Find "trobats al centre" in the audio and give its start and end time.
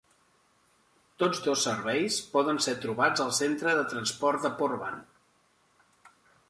2.87-3.77